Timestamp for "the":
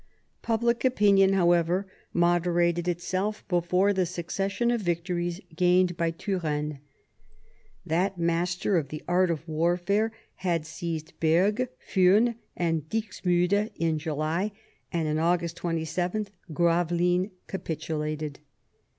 3.93-4.07, 8.87-9.03